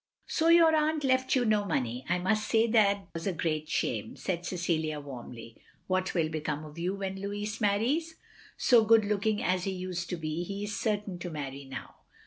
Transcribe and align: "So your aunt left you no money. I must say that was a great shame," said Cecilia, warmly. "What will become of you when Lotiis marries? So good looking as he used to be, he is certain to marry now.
"So 0.25 0.47
your 0.47 0.75
aunt 0.75 1.03
left 1.03 1.35
you 1.35 1.45
no 1.45 1.63
money. 1.63 2.03
I 2.09 2.17
must 2.17 2.47
say 2.47 2.65
that 2.65 3.05
was 3.13 3.27
a 3.27 3.33
great 3.33 3.69
shame," 3.69 4.15
said 4.15 4.43
Cecilia, 4.47 4.99
warmly. 4.99 5.57
"What 5.85 6.15
will 6.15 6.27
become 6.29 6.65
of 6.65 6.79
you 6.79 6.95
when 6.95 7.17
Lotiis 7.17 7.61
marries? 7.61 8.15
So 8.57 8.83
good 8.83 9.05
looking 9.05 9.43
as 9.43 9.65
he 9.65 9.71
used 9.71 10.09
to 10.09 10.15
be, 10.17 10.43
he 10.43 10.63
is 10.63 10.75
certain 10.75 11.19
to 11.19 11.29
marry 11.29 11.65
now. 11.65 11.97